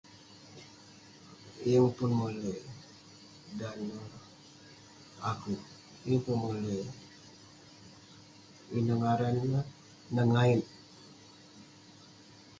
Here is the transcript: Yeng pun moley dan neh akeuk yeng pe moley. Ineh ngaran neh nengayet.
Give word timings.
Yeng 1.71 1.89
pun 1.95 2.11
moley 2.19 2.57
dan 3.59 3.77
neh 3.87 4.05
akeuk 5.29 5.61
yeng 6.07 6.21
pe 6.25 6.31
moley. 6.41 6.81
Ineh 8.77 8.97
ngaran 9.01 9.35
neh 9.53 9.65
nengayet. 10.13 10.65